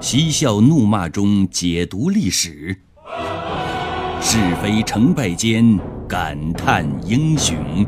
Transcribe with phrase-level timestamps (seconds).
[0.00, 2.74] 嬉笑怒骂中解读历史，
[4.22, 7.86] 是非成败间感叹英雄。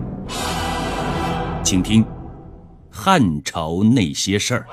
[1.64, 2.04] 请听
[2.90, 4.66] 《汉朝那些事儿》。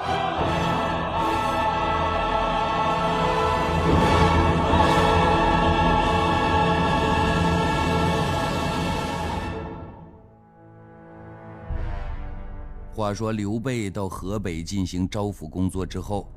[12.93, 16.29] 话说刘备到河北进行招抚工作之后，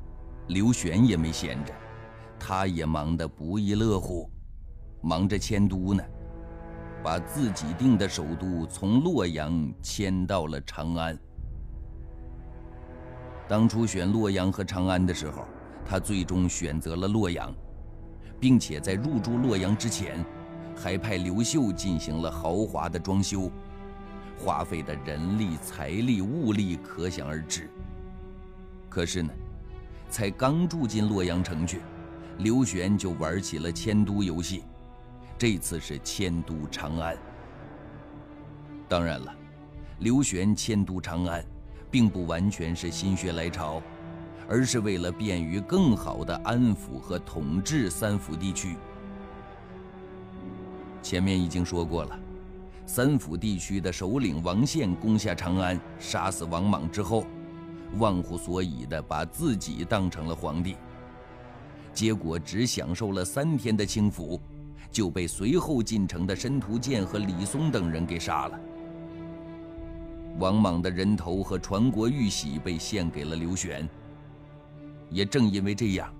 [0.47, 1.73] 刘玄也没闲着，
[2.39, 4.29] 他也忙得不亦乐乎，
[5.01, 6.03] 忙着迁都呢，
[7.01, 11.17] 把自己定的首都从洛阳迁到了长安。
[13.47, 15.45] 当初选洛阳和长安的时候，
[15.85, 17.53] 他最终选择了洛阳，
[18.39, 20.23] 并且在入住洛阳之前，
[20.75, 23.49] 还派刘秀进行了豪华的装修。
[24.37, 27.69] 花费的人力、财力、物力可想而知。
[28.89, 29.31] 可是呢，
[30.13, 31.81] 才刚住进洛阳城去，
[32.37, 34.63] 刘玄就玩起了迁都游戏。
[35.39, 37.17] 这次是迁都长安。
[38.87, 39.35] 当然了，
[40.01, 41.43] 刘玄迁都长安，
[41.89, 43.81] 并不完全是心血来潮，
[44.47, 48.75] 而是为了便于更好的安抚和统治三府地区。
[51.01, 52.19] 前面已经说过了。
[52.85, 57.25] 三府地区的首领王宪攻下长安，杀死王莽之后，
[57.97, 60.75] 忘乎所以的把自己当成了皇帝。
[61.93, 64.41] 结果只享受了三天的清福，
[64.91, 68.59] 就被随后进城的申屠建和李松等人给杀了。
[70.39, 73.87] 王莽的人头和传国玉玺被献给了刘玄。
[75.09, 76.11] 也正因为这样，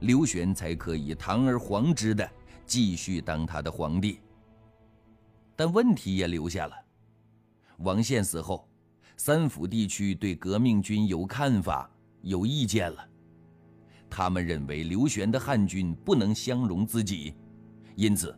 [0.00, 2.28] 刘玄才可以堂而皇之的
[2.66, 4.20] 继续当他的皇帝。
[5.56, 6.74] 但问题也留下了。
[7.78, 8.68] 王宪死后，
[9.24, 11.88] 三府地区对革命军有看法、
[12.22, 13.08] 有意见了。
[14.10, 17.32] 他们认为刘玄的汉军不能相容自己，
[17.94, 18.36] 因此，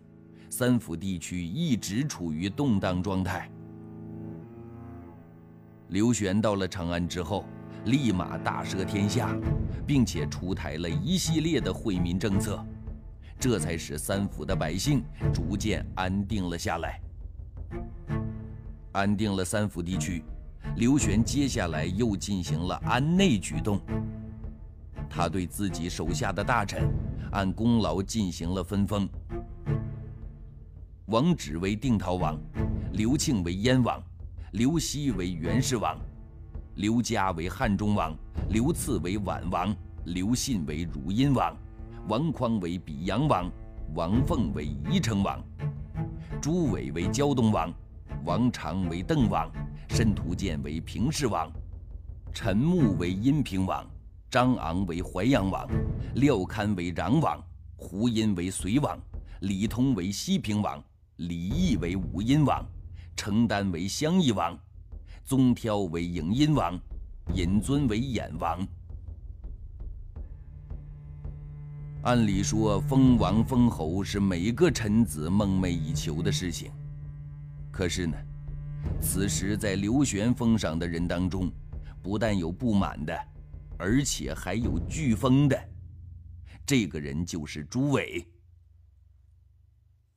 [0.51, 3.51] 三府地区一直处于动荡状态。
[5.89, 7.47] 刘玄到了长安之后，
[7.87, 9.35] 立马大赦天下，
[9.87, 12.63] 并且出台了一系列的惠民政策，
[13.41, 17.01] 这才使三府的百姓逐渐安定了下来。
[18.93, 20.23] 安定了三府地区，
[20.77, 23.81] 刘玄接下来又进行了安内举动。
[25.09, 26.91] 他对自己手下的大臣
[27.31, 29.09] 按功劳进行了分封。
[31.07, 32.37] 王祉为定陶王，
[32.93, 34.03] 刘庆为燕王，
[34.53, 35.97] 刘熙为元氏王，
[36.77, 38.17] 刘嘉为汉中王，
[38.49, 39.77] 刘赐为宛王，
[40.07, 41.57] 刘信为汝阴王，
[42.09, 43.49] 王匡为比阳王，
[43.95, 45.41] 王凤为宜城王，
[46.41, 47.73] 朱伟为胶东王。
[48.25, 49.53] 王常为邓王，
[49.95, 51.49] 申屠建为平氏王，
[52.33, 53.89] 陈穆为阴平王，
[54.29, 55.69] 张昂为淮阳王，
[56.17, 57.41] 廖堪为穰王，
[57.77, 58.99] 胡因为隋王，
[59.43, 60.83] 李通为西平王，
[61.19, 62.67] 李毅为武阴王，
[63.15, 64.59] 程丹为襄邑王，
[65.23, 66.77] 宗挑为颍阴王，
[67.33, 68.67] 尹尊为兖王。
[72.03, 76.73] 按理说，封王封侯是每个臣子梦寐以求的事情。
[77.71, 78.17] 可是呢，
[79.01, 81.51] 此时在刘玄封赏的人当中，
[82.03, 83.19] 不但有不满的，
[83.79, 85.59] 而且还有拒封的。
[86.67, 88.27] 这个人就是朱伟。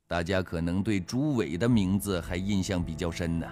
[0.07, 3.47] 大家可能对朱伟的名字还印象比较深呢，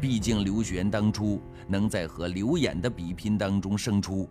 [0.00, 4.28] 毕竟刘玄当初能在和刘演的比拼当中胜出，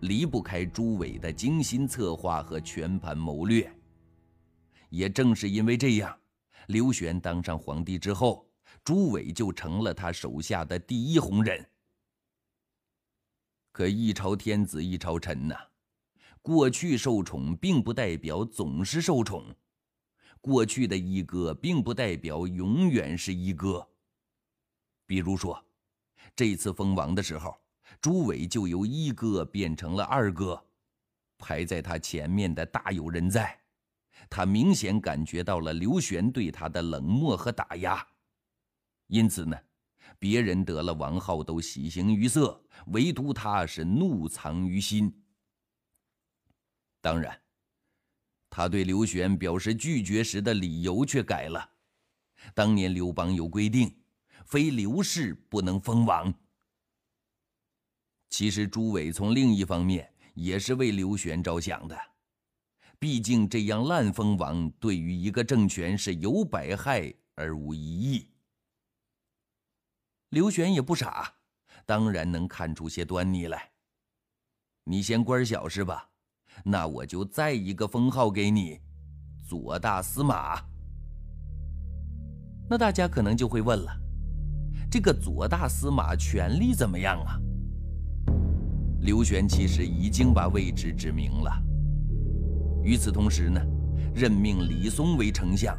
[0.00, 3.72] 离不开朱伟的精心策划和全盘谋略。
[4.90, 6.16] 也正是因为这样。
[6.68, 8.45] 刘玄当上皇帝之后，
[8.84, 11.68] 朱伟就成了他手下的第一红人。
[13.72, 15.54] 可一朝天子一朝臣呐，
[16.40, 19.54] 过去受宠并不代表总是受宠，
[20.40, 23.86] 过去的一哥并不代表永远是一哥。
[25.04, 25.62] 比如说，
[26.34, 27.54] 这次封王的时候，
[28.00, 30.64] 朱伟就由一哥变成了二哥，
[31.36, 33.60] 排在他前面的大有人在。
[34.30, 38.04] 他明显感觉到了刘玄对他的冷漠和打压，
[39.08, 39.56] 因此呢，
[40.18, 45.22] 别人得了王号都喜形于色，唯独他是怒藏于心。
[47.00, 47.40] 当然，
[48.50, 51.70] 他对刘玄表示拒绝时的理由却改了。
[52.54, 53.96] 当年刘邦有规定，
[54.44, 56.32] 非刘氏不能封王。
[58.28, 61.96] 其实朱伟从另一方面也是为刘玄着想的。
[62.98, 68.26] 毕竟这样滥封王，对于一个政权是有百害而无一益。
[70.30, 71.34] 刘玄也不傻，
[71.84, 73.70] 当然能看出些端倪来。
[74.84, 76.08] 你嫌官小是吧？
[76.64, 78.80] 那我就再一个封号给你，
[79.46, 80.60] 左大司马。
[82.68, 83.92] 那大家可能就会问了，
[84.90, 87.38] 这个左大司马权力怎么样啊？
[89.02, 91.62] 刘玄其实已经把位置指明了。
[92.82, 93.60] 与此同时呢，
[94.12, 95.78] 任命李松为丞相，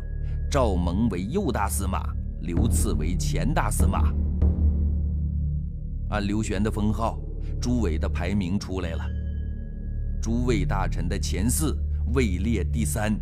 [0.50, 4.14] 赵蒙为右大司马，刘赐为前大司马。
[6.10, 7.20] 按刘玄的封号，
[7.62, 9.06] 诸位的排名出来了。
[10.22, 11.78] 诸位大臣的前四
[12.14, 13.18] 位列第三，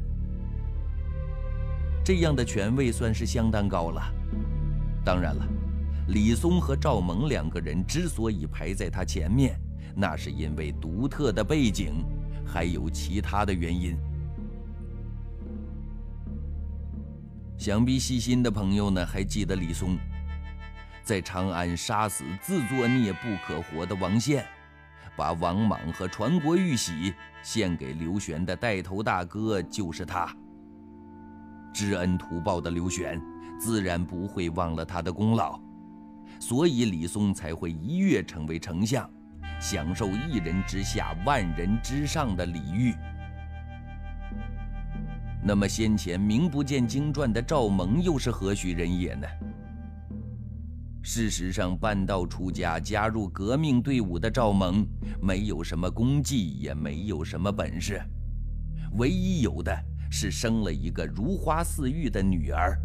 [2.03, 4.01] 这样的权位算是相当高了。
[5.03, 5.47] 当然了，
[6.07, 9.59] 李松和赵蒙两个人之所以排在他前面，
[9.95, 12.03] 那是因为独特的背景，
[12.45, 13.97] 还有其他的原因。
[17.57, 19.97] 想必细心的朋友呢，还记得李松
[21.06, 24.44] 在长安杀死自作孽不可活的王宪。
[25.16, 30.28] 把王莽和传国玉玺献给刘玄的带头大哥就是他。
[31.74, 33.22] 知恩图报的刘玄
[33.57, 35.57] 自然不会忘了他的功劳，
[36.40, 39.10] 所以李松才会一跃成为丞相，
[39.62, 42.94] 享受一人之下万人之上的礼遇。
[45.42, 49.28] 那么先前名不见经传的赵蒙又是何许人也呢？
[51.07, 54.84] 事实上，半道出家加入革命队伍的赵蒙，
[55.22, 58.02] 没有什么功绩，也没有什么本事，
[58.98, 59.72] 唯一有的
[60.10, 62.75] 是生了一个如花似玉的女儿。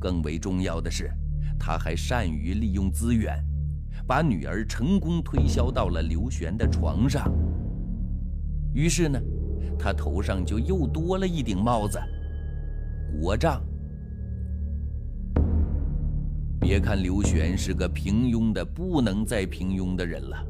[0.00, 1.08] 更为重要的是，
[1.56, 3.40] 他还善于利用资源，
[4.08, 7.32] 把女儿成功推销到了刘玄的床上。
[8.74, 9.20] 于是呢，
[9.78, 11.96] 他头上就又多了一顶帽子——
[13.22, 13.64] 国丈。
[16.60, 20.46] 别看刘玄是个平庸的不能再平庸的人了，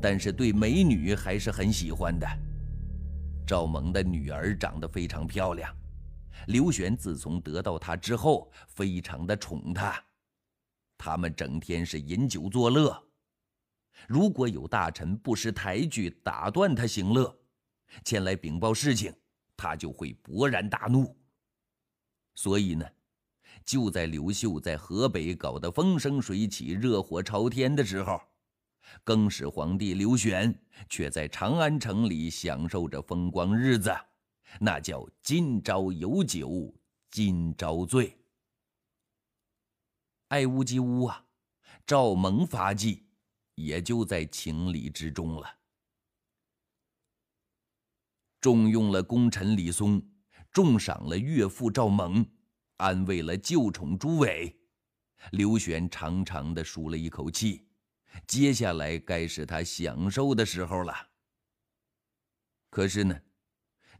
[0.00, 2.26] 但是对美女还是很喜欢的。
[3.46, 5.70] 赵蒙的女儿长得非常漂亮，
[6.46, 10.02] 刘玄自从得到她之后，非常的宠她。
[10.96, 12.96] 他们整天是饮酒作乐，
[14.08, 17.36] 如果有大臣不识抬举，打断他行乐，
[18.04, 19.12] 前来禀报事情，
[19.56, 21.14] 他就会勃然大怒。
[22.34, 22.86] 所以呢。
[23.64, 28.20] 就在刘秀在河北搞得风生水起、热火朝天的时候，
[29.04, 30.54] 更始皇帝刘玄
[30.88, 33.90] 却在长安城里享受着风光日子，
[34.60, 36.74] 那叫今朝有酒
[37.10, 38.18] 今朝醉。
[40.28, 41.24] 爱屋及乌啊，
[41.86, 43.06] 赵蒙发迹
[43.54, 45.46] 也就在情理之中了。
[48.40, 50.02] 重用了功臣李松，
[50.50, 52.26] 重赏了岳父赵蒙。
[52.82, 54.58] 安慰了旧宠朱伟，
[55.30, 57.64] 刘玄长长的舒了一口气。
[58.26, 60.92] 接下来该是他享受的时候了。
[62.70, 63.16] 可是呢，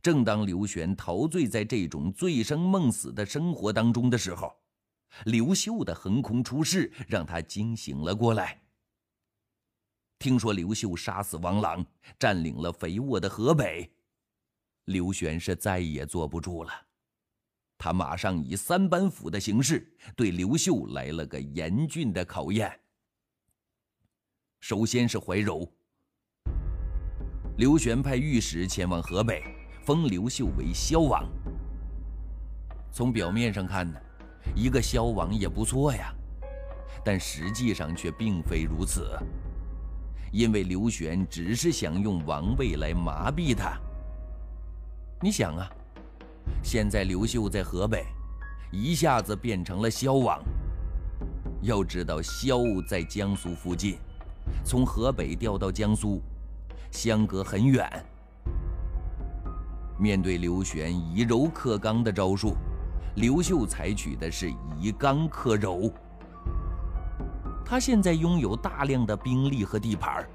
[0.03, 4.53] 正当刘玄陶醉在这种醉生梦死的生活当中的时候，
[5.27, 8.61] 刘秀的横空出世让他惊醒了过来。
[10.19, 11.87] 听说刘秀杀死王朗，
[12.19, 13.89] 占领了肥沃的河北，
[14.87, 16.73] 刘玄是再也坐不住了。
[17.85, 22.73] 他马上以三板斧的形式对刘秀来了个严峻的考验。
[24.61, 25.69] 首先是怀柔，
[27.57, 29.43] 刘玄派御史前往河北，
[29.83, 31.29] 封刘秀为萧王。
[32.93, 33.99] 从表面上看呢，
[34.55, 36.15] 一个萧王也不错呀，
[37.05, 39.19] 但实际上却并非如此，
[40.31, 43.77] 因为刘玄只是想用王位来麻痹他。
[45.21, 45.69] 你想啊。
[46.63, 48.05] 现在刘秀在河北，
[48.71, 50.41] 一下子变成了萧王。
[51.61, 52.59] 要知道，萧
[52.89, 53.97] 在江苏附近，
[54.65, 56.21] 从河北调到江苏，
[56.91, 57.89] 相隔很远。
[59.99, 62.57] 面对刘玄以柔克刚的招数，
[63.17, 65.93] 刘秀采取的是以刚克柔。
[67.65, 70.27] 他现在拥有大量的兵力和地盘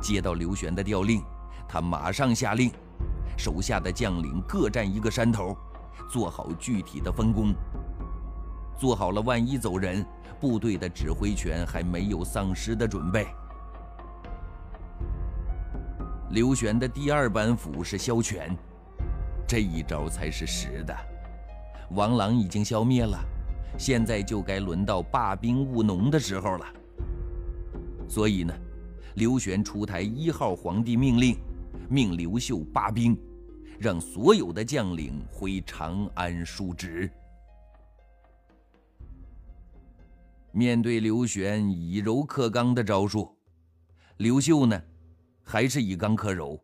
[0.00, 1.22] 接到刘玄的调令，
[1.68, 2.72] 他马上下令。
[3.36, 5.56] 手下的将领各占一个山头，
[6.10, 7.54] 做好具体的分工。
[8.78, 10.04] 做好了万一走人，
[10.38, 13.26] 部队的指挥权还没有丧失的准备。
[16.30, 18.54] 刘玄的第二板斧是萧权，
[19.46, 20.94] 这一招才是实的。
[21.92, 23.18] 王朗已经消灭了，
[23.78, 26.66] 现在就该轮到罢兵务农的时候了。
[28.08, 28.52] 所以呢，
[29.14, 31.38] 刘玄出台一号皇帝命令。
[31.88, 33.18] 命刘秀罢兵，
[33.78, 37.10] 让所有的将领回长安述职。
[40.52, 43.36] 面对刘玄以柔克刚的招数，
[44.16, 44.82] 刘秀呢，
[45.42, 46.58] 还是以刚克柔，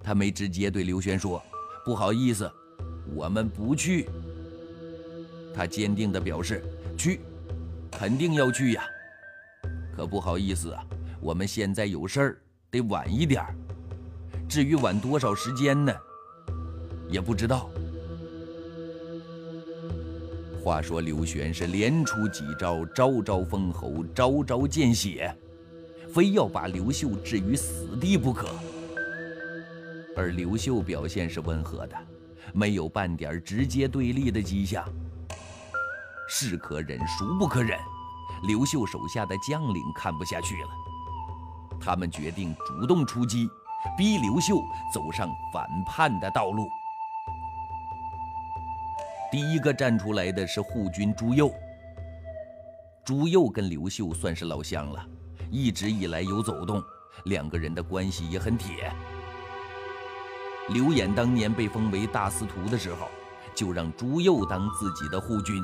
[0.00, 1.42] 他没直接对刘玄说
[1.84, 2.50] ：“不好意思，
[3.14, 4.08] 我们不去。”
[5.54, 6.64] 他坚定地表示
[6.96, 7.20] ：“去，
[7.90, 8.84] 肯定要去呀。
[9.94, 10.84] 可不好意思啊，
[11.20, 13.54] 我们现在有事儿，得晚一点儿。
[14.54, 15.92] 至于晚多少时间呢，
[17.08, 17.68] 也不知道。”
[20.62, 25.36] 话说刘玄是连出几招，招招封侯，招招见血，
[26.08, 28.46] 非要把刘秀置于死地不可。
[30.16, 31.96] 而刘秀表现是温和的，
[32.52, 34.88] 没有半点直接对立的迹象。
[36.28, 37.76] 是可忍，孰不可忍？
[38.46, 40.68] 刘秀手下的将领看不下去了，
[41.80, 43.48] 他们决定主动出击，
[43.96, 44.62] 逼刘秀
[44.92, 46.68] 走上反叛的道路。
[49.30, 51.52] 第一个站出来的是护军朱佑。
[53.04, 55.04] 朱佑跟刘秀算是老乡了，
[55.50, 56.82] 一直以来有走动，
[57.24, 58.92] 两个人的关系也很铁。
[60.70, 63.08] 刘演当年被封为大司徒的时候，
[63.54, 65.62] 就让朱佑当自己的护军。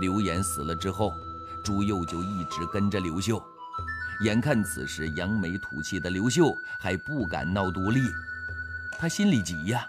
[0.00, 1.12] 刘演死了之后，
[1.62, 3.42] 朱佑就一直跟着刘秀。
[4.20, 8.00] 眼看此时扬眉吐气的刘秀还不敢闹独立，
[8.98, 9.86] 他心里急呀。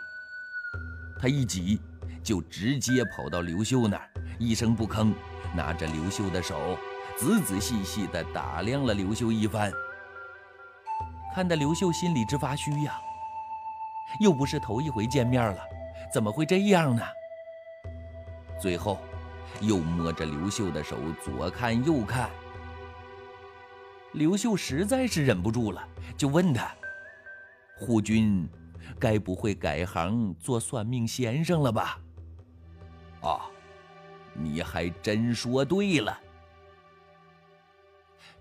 [1.20, 1.82] 他一急，
[2.24, 4.10] 就直接跑到刘秀那儿，
[4.40, 5.14] 一声不吭，
[5.54, 6.78] 拿着刘秀的手，
[7.18, 9.72] 仔仔细细地打量了刘秀一番，
[11.36, 12.98] 看得刘秀心里直发虚呀。
[14.22, 15.60] 又不是头一回见面了，
[16.14, 17.04] 怎么会这样呢？
[18.62, 18.98] 最后，
[19.60, 22.30] 又摸着刘秀的手左看右看。
[24.14, 25.88] 刘秀实在是忍不住了，
[26.18, 26.76] 就问他
[27.80, 28.48] ：“护军，
[29.00, 31.98] 该不会改行做算命先生了吧
[33.24, 33.50] ？”“啊，
[34.34, 36.20] 你还真说对了。”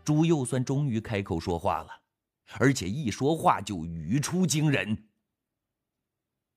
[0.03, 1.91] 朱佑算终于开口说话了，
[2.59, 5.07] 而且一说话就语出惊人。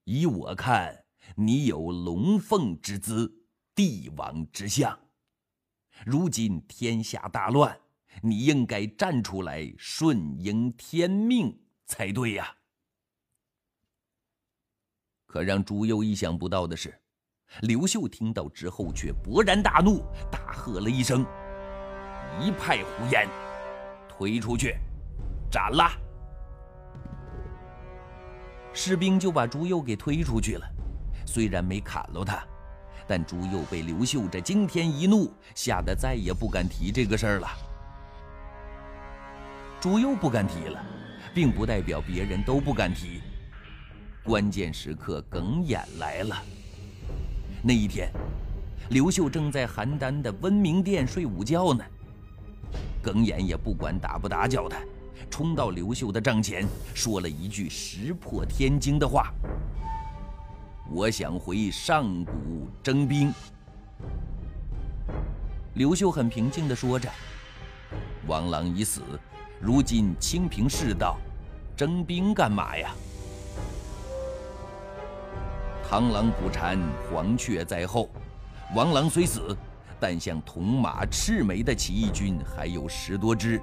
[0.06, 1.06] 依我看，
[1.36, 4.98] 你有龙凤之姿，帝王之相。
[6.04, 7.80] 如今天下大乱，
[8.22, 12.56] 你应该站出来顺应天命才对呀。
[15.26, 16.94] 可让朱佑意想不到的是，
[17.62, 21.26] 刘秀听到之后却勃然大怒，大喝了一声
[22.40, 23.28] ：“一派胡言！
[24.08, 24.76] 推出去，
[25.52, 25.90] 斩了！”
[28.74, 30.68] 士兵就把朱佑给推出去了，
[31.26, 32.46] 虽然没砍了他，
[33.08, 37.48] 但朱佑被刘秀这惊天一怒吓得再也不敢提这个事儿了。
[39.84, 40.82] 朱佑不敢提了，
[41.34, 43.20] 并不代表别人都不敢提。
[44.24, 46.42] 关键时刻，耿眼来了。
[47.62, 48.10] 那一天，
[48.92, 51.84] 刘秀正在邯郸的温明殿睡午觉呢，
[53.02, 54.78] 耿眼也不管打不打搅他。
[55.30, 59.34] 冲到刘秀的帐前，说了一句石破天惊的话
[60.90, 63.34] ：“我想回上古征兵。”
[65.76, 67.10] 刘秀很平静地说着
[68.28, 69.02] ：“王朗已死，
[69.66, 71.18] 如今清平世道，
[71.74, 72.94] 征兵干嘛呀？
[75.90, 76.78] 螳螂捕蝉，
[77.10, 78.10] 黄雀在后。
[78.76, 79.56] 王朗虽死，
[80.02, 83.62] 但像铜马、赤眉的起义军还有十多支。”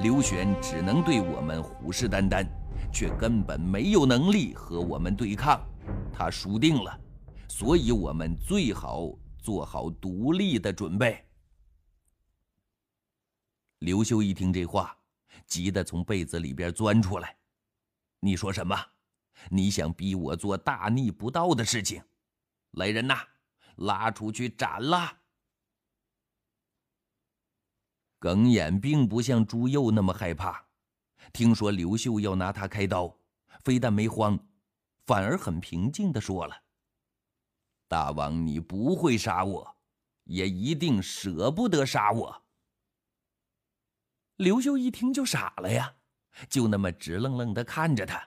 [0.00, 2.44] 刘玄只能对我们虎视眈眈，
[2.92, 5.62] 却根本没有能力和我们对抗。
[6.12, 6.94] 他输定了，
[7.48, 11.24] 所以我们最好做好独立的准备。
[13.80, 14.94] 刘秀一听这话，
[15.46, 17.38] 急得从被子里边钻出来
[18.20, 18.76] ：“你说什么？
[19.48, 22.02] 你想逼我做大逆不道的事情？
[22.72, 23.16] 来人呐，
[23.76, 25.20] 拉出去斩了！”
[28.20, 30.66] 耿眼并不像朱佑那么害怕，
[31.32, 33.16] 听说刘秀要拿他开刀，
[33.64, 34.38] 非但没慌，
[35.06, 36.64] 反而很平静地说了
[37.88, 39.76] ：“大王，你不会杀我，
[40.24, 42.42] 也一定舍不得杀我。”
[44.40, 45.94] 刘秀一听就傻了呀，
[46.48, 48.26] 就那么直愣愣的看着他。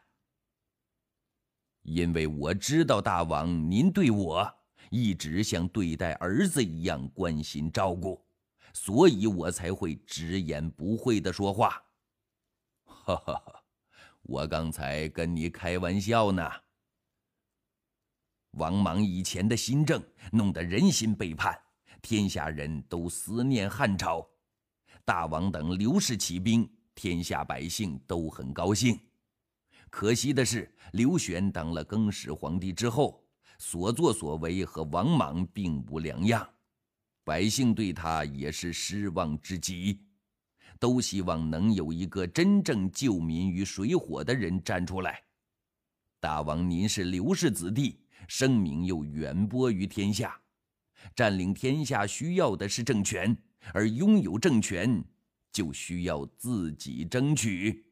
[1.82, 4.56] 因为我知道大王您对我
[4.92, 8.24] 一直像对待儿子一样关心照顾。
[8.76, 11.84] 所以我才会直言不讳的说话。
[12.86, 13.64] 哈哈哈，
[14.22, 16.48] 我刚才跟你开玩笑呢。
[18.52, 20.00] 王莽以前的新政
[20.32, 21.60] 弄得人心背叛，
[22.04, 24.28] 天下人都思念汉朝。
[25.06, 28.98] 大王等刘氏起兵，天下百姓都很高兴。
[29.90, 33.22] 可惜的是，刘玄当了更始皇帝之后，
[33.58, 36.48] 所作所为和王莽并无两样。
[37.26, 40.02] 百姓对他也是失望之极，
[40.80, 45.22] 都希望能有一个真正救民于水火的人站出来。
[46.22, 50.40] 大王，您是刘氏子弟，声名又远播于天下，
[51.14, 53.38] 占领天下需要的是政权，
[53.74, 55.04] 而拥有政权
[55.52, 57.86] 就需要自己争取。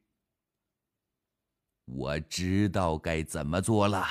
[1.85, 4.05] 我知道该怎么做了。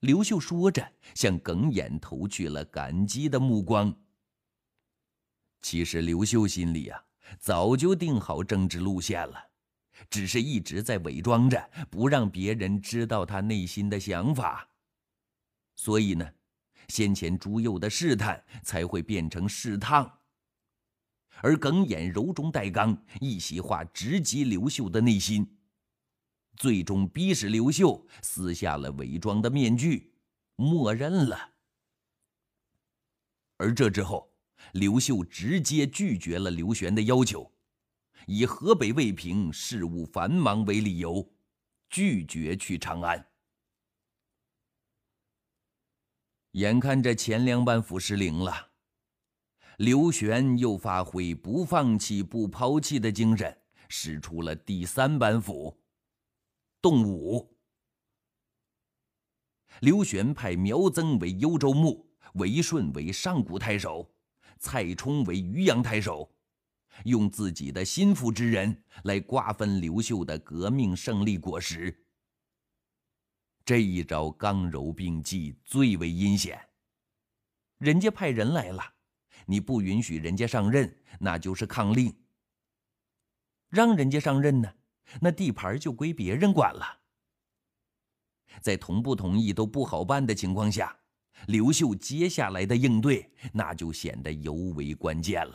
[0.00, 3.94] 刘秀说着，向耿眼投去了感激的目光。
[5.60, 7.04] 其实刘秀心里啊，
[7.38, 9.38] 早就定好政治路线了，
[10.08, 14.66] 只是一直在伪装着，不让别人知道他内心的想法。
[15.76, 16.26] 所以呢，
[16.90, 20.18] 先前朱佑的试探才会变成试探，
[21.40, 25.56] 而耿眼柔中带刚，一席话直击刘秀的内心，
[26.56, 30.12] 最终逼使刘秀撕下了伪装的面具，
[30.56, 31.52] 默认了。
[33.56, 34.28] 而这之后。
[34.74, 37.50] 刘秀直接拒绝了刘玄的要求，
[38.26, 41.26] 以河北未平、事务繁忙为理由，
[41.88, 43.29] 拒绝去长安。
[46.52, 48.70] 眼看着前两板斧失灵了，
[49.78, 53.56] 刘玄又发挥不放弃、不抛弃的精神，
[53.88, 55.80] 使出了第三板斧——
[56.82, 57.56] 动武。
[59.80, 62.04] 刘玄派苗增为幽州牧，
[62.34, 64.10] 韦顺为上古太守。
[64.58, 66.30] 蔡冲为渔阳太守，
[67.04, 72.04] 用自己的心腹之人来瓜分刘秀的革命胜利果实。
[73.64, 76.60] 这一招刚柔并济，最为阴险。
[77.78, 78.82] 人家派人来了，
[79.46, 82.14] 你不允许人家上任，那就是抗令。
[83.68, 84.72] 让人家上任呢，
[85.20, 87.00] 那地盘就归别人管了。
[88.60, 90.96] 在同不同意都不好办的情况下。
[91.46, 95.54] 刘秀接下来的应对，那就显得尤为关键了。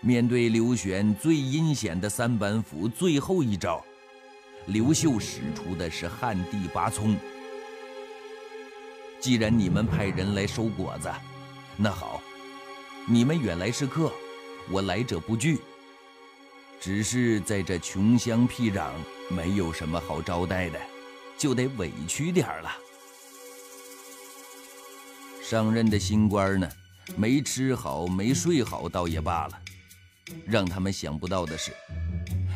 [0.00, 3.84] 面对刘玄最阴险的三板斧最后一招，
[4.66, 7.16] 刘秀使出的是旱地拔葱。
[9.18, 11.10] 既然你们派人来收果子，
[11.76, 12.22] 那好，
[13.06, 14.12] 你们远来是客，
[14.70, 15.58] 我来者不拒。
[16.80, 18.90] 只是在这穷乡僻壤，
[19.28, 20.80] 没有什么好招待的。
[21.36, 22.70] 就得委屈点儿了。
[25.42, 26.70] 上任的新官呢，
[27.16, 29.58] 没吃好没睡好倒也罢了，
[30.46, 31.72] 让他们想不到的是，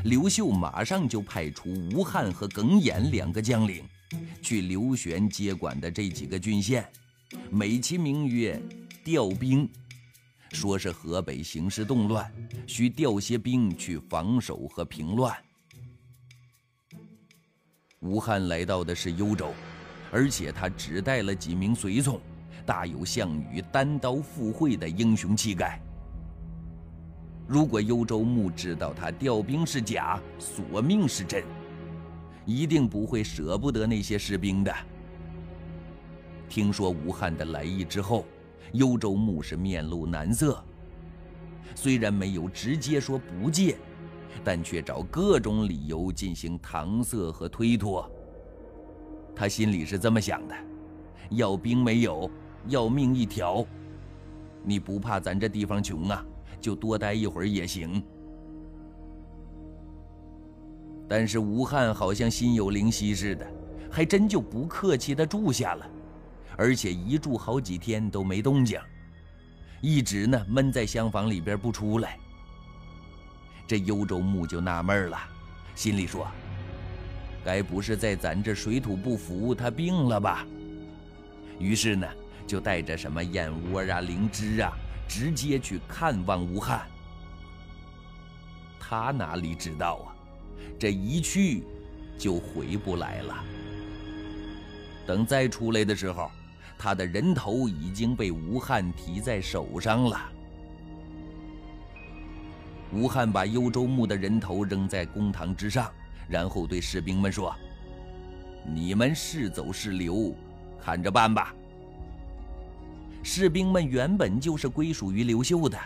[0.05, 3.83] 刘秀马上就派出吴汉和耿弇两个将领，
[4.43, 6.87] 去刘玄接管的这几个郡县，
[7.51, 8.61] 美其名曰
[9.03, 9.67] 调兵，
[10.53, 12.31] 说是河北形势动乱，
[12.67, 15.35] 需调些兵去防守和平乱。
[18.01, 19.55] 吴汉来到的是幽州，
[20.13, 22.21] 而且他只带了几名随从，
[22.67, 25.81] 大有项羽单刀赴会的英雄气概。
[27.47, 31.45] 如果幽州牧知道他调兵是假，索命是真，
[32.45, 34.75] 一定不会舍不得那些士兵的。
[36.49, 38.25] 听说吴汉的来意之后，
[38.73, 40.63] 幽州牧是面露难色，
[41.75, 43.77] 虽然没有直接说不借。
[44.43, 48.11] 但却找各种理由进行搪塞和推脱。
[49.35, 50.55] 他心里是这么想的：
[51.31, 52.29] 要兵没有，
[52.67, 53.65] 要命一条。
[54.63, 56.27] 你不怕咱这地方穷啊？
[56.61, 58.03] 就多待一会儿也行。
[61.09, 63.47] 但是吴汉好像心有灵犀似的，
[63.91, 65.87] 还真就不客气的住下了，
[66.57, 68.81] 而且一住好几天都没动静，
[69.83, 72.19] 一直呢闷在厢房里边不出来。
[73.67, 75.19] 这幽州牧就纳闷了，
[75.75, 76.27] 心里说
[77.45, 80.47] ：“该不是在咱这水土不服，他病了吧？”
[81.59, 82.07] 于是呢，
[82.47, 84.73] 就带着什么燕窝啊、灵芝啊，
[85.09, 86.87] 直接去看望吴汉。
[88.79, 90.15] 他哪里知道啊，
[90.79, 91.65] 这一去
[92.19, 93.45] 就回不来了。
[95.07, 96.31] 等再出来的时候，
[96.79, 100.21] 他的人头已经被吴汉提在手上了。
[102.93, 105.91] 吴汉把幽州牧的人头扔在公堂之上，
[106.29, 107.55] 然后对士兵们说
[108.65, 110.35] ：“你们是走是留，
[110.81, 111.55] 看着办吧。”
[113.25, 115.81] 士兵们原本就是归属于刘秀的，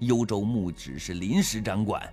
[0.00, 2.12] 幽州牧只是临时掌管。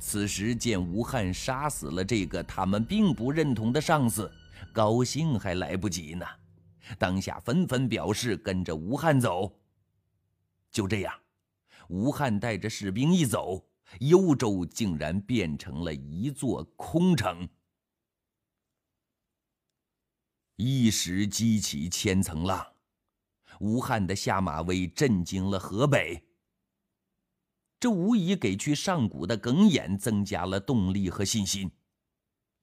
[0.00, 4.32] 此时见吴汉杀死了这个他们并不认同的上司，
[4.72, 6.24] 高兴还来不及呢，
[6.98, 9.52] 当下纷纷表示跟着吴汉走。
[10.70, 11.12] 就这样。
[11.88, 13.66] 吴汉带着士兵一走，
[14.00, 17.48] 幽州竟然变成了一座空城，
[20.56, 22.66] 一时激起千层浪。
[23.60, 26.22] 吴汉的下马威震惊了河北。
[27.80, 31.70] 这无疑给去上古的耿眼增加了动力和信心。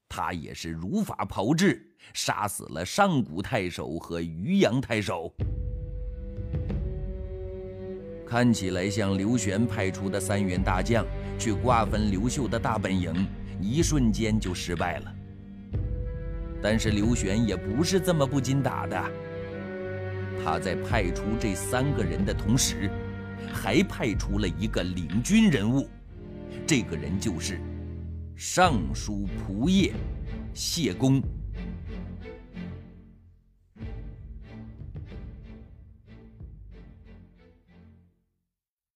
[0.10, 5.34] 他也是如法炮制，杀死了上古太守和渔阳太守。
[8.28, 11.06] 看起来像刘玄派出的三员大将
[11.40, 13.28] 去瓜分刘秀的大本营，
[13.62, 15.16] 一瞬间就失败了。
[16.62, 19.12] 但是刘玄也不是这么不经打的。
[20.44, 22.90] 他在派出这三个人的同时，
[23.52, 25.90] 还派出了一个领军人物，
[26.66, 27.60] 这个人就是
[28.36, 29.94] 尚书仆射
[30.54, 31.22] 谢公。